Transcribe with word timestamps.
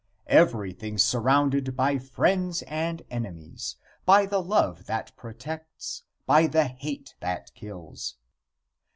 Everything 0.33 0.97
surrounded 0.97 1.75
by 1.75 1.99
friends 1.99 2.63
and 2.63 3.03
enemies 3.11 3.75
by 4.03 4.25
the 4.25 4.41
love 4.41 4.85
that 4.87 5.15
protects, 5.15 6.01
by 6.25 6.47
the 6.47 6.63
hate 6.65 7.13
that 7.19 7.53
kills. 7.53 8.15